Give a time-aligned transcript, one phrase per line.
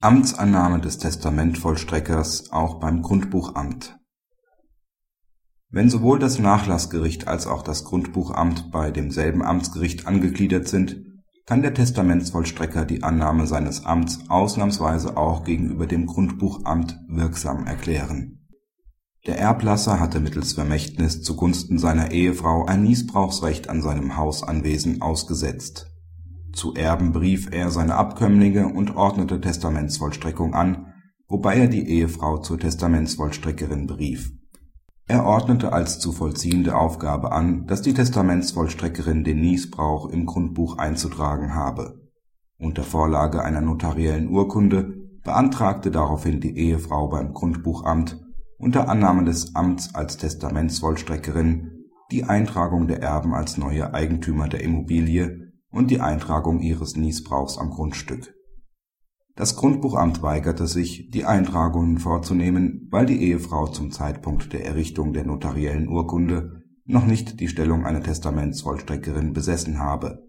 [0.00, 3.98] Amtsannahme des Testamentvollstreckers auch beim Grundbuchamt
[5.70, 11.02] Wenn sowohl das Nachlassgericht als auch das Grundbuchamt bei demselben Amtsgericht angegliedert sind,
[11.46, 18.46] kann der Testamentsvollstrecker die Annahme seines Amts ausnahmsweise auch gegenüber dem Grundbuchamt wirksam erklären.
[19.24, 25.95] Der Erblasser hatte mittels Vermächtnis zugunsten seiner Ehefrau ein Nießbrauchsrecht an seinem Hausanwesen ausgesetzt
[26.56, 30.94] zu Erben berief er seine Abkömmlinge und ordnete Testamentsvollstreckung an,
[31.28, 34.32] wobei er die Ehefrau zur Testamentsvollstreckerin berief.
[35.06, 41.54] Er ordnete als zu vollziehende Aufgabe an, dass die Testamentsvollstreckerin den Nießbrauch im Grundbuch einzutragen
[41.54, 42.00] habe.
[42.58, 48.18] Unter Vorlage einer notariellen Urkunde beantragte daraufhin die Ehefrau beim Grundbuchamt
[48.58, 51.72] unter Annahme des Amts als Testamentsvollstreckerin
[52.10, 57.70] die Eintragung der Erben als neue Eigentümer der Immobilie und die Eintragung ihres Nießbrauchs am
[57.70, 58.34] Grundstück.
[59.34, 65.26] Das Grundbuchamt weigerte sich, die Eintragungen vorzunehmen, weil die Ehefrau zum Zeitpunkt der Errichtung der
[65.26, 70.24] notariellen Urkunde noch nicht die Stellung einer Testamentsvollstreckerin besessen habe.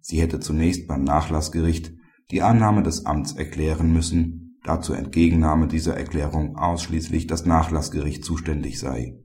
[0.00, 1.92] Sie hätte zunächst beim Nachlassgericht
[2.30, 8.78] die Annahme des Amts erklären müssen, da zur Entgegennahme dieser Erklärung ausschließlich das Nachlassgericht zuständig
[8.78, 9.18] sei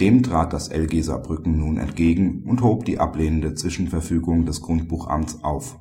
[0.00, 5.78] dem trat das LG Saarbrücken nun entgegen und hob die ablehnende Zwischenverfügung des Grundbuchamts auf.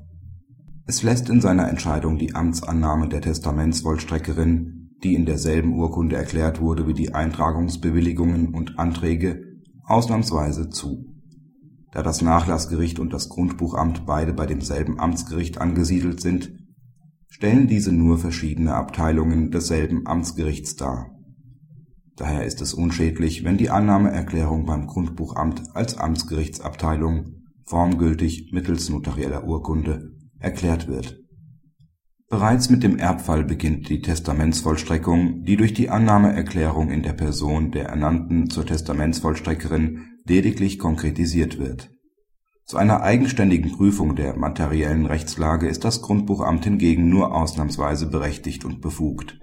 [0.86, 6.88] Es lässt in seiner Entscheidung die Amtsannahme der Testamentsvollstreckerin, die in derselben Urkunde erklärt wurde
[6.88, 9.42] wie die Eintragungsbewilligungen und Anträge,
[9.86, 11.06] ausnahmsweise zu.
[11.92, 16.54] Da das Nachlassgericht und das Grundbuchamt beide bei demselben Amtsgericht angesiedelt sind,
[17.30, 21.14] stellen diese nur verschiedene Abteilungen desselben Amtsgerichts dar
[22.16, 30.12] Daher ist es unschädlich, wenn die Annahmeerklärung beim Grundbuchamt als Amtsgerichtsabteilung formgültig mittels notarieller Urkunde
[30.38, 31.20] erklärt wird.
[32.30, 37.86] Bereits mit dem Erbfall beginnt die Testamentsvollstreckung, die durch die Annahmeerklärung in der Person der
[37.86, 41.92] Ernannten zur Testamentsvollstreckerin lediglich konkretisiert wird.
[42.66, 48.82] Zu einer eigenständigen Prüfung der materiellen Rechtslage ist das Grundbuchamt hingegen nur ausnahmsweise berechtigt und
[48.82, 49.40] befugt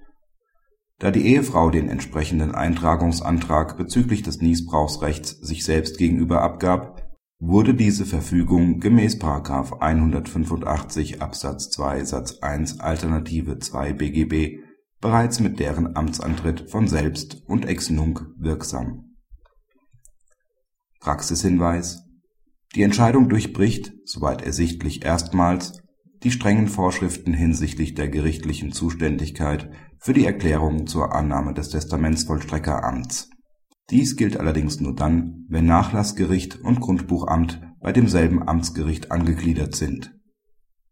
[1.00, 8.04] da die Ehefrau den entsprechenden Eintragungsantrag bezüglich des Nießbrauchsrechts sich selbst gegenüber abgab, wurde diese
[8.04, 9.16] Verfügung gemäß§
[9.80, 14.58] 185 Absatz 2 Satz 1 Alternative 2 BGB
[15.00, 19.16] bereits mit deren Amtsantritt von selbst und ex nunc wirksam.
[21.00, 22.04] Praxishinweis
[22.74, 25.80] Die Entscheidung durchbricht, soweit ersichtlich erstmals
[26.22, 33.28] die strengen Vorschriften hinsichtlich der gerichtlichen Zuständigkeit für die Erklärung zur Annahme des Testamentsvollstreckeramts.
[33.90, 40.14] Dies gilt allerdings nur dann, wenn Nachlassgericht und Grundbuchamt bei demselben Amtsgericht angegliedert sind.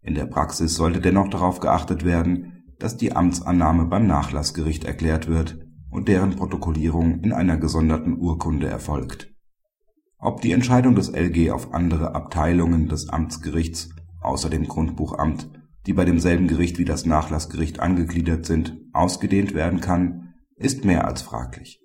[0.02, 5.58] In der Praxis sollte dennoch darauf geachtet werden, dass die Amtsannahme beim Nachlassgericht erklärt wird
[5.90, 9.32] und deren Protokollierung in einer gesonderten Urkunde erfolgt.
[10.18, 15.48] Ob die Entscheidung des LG auf andere Abteilungen des Amtsgerichts außer dem Grundbuchamt,
[15.88, 21.22] die bei demselben Gericht wie das Nachlassgericht angegliedert sind, ausgedehnt werden kann, ist mehr als
[21.22, 21.80] fraglich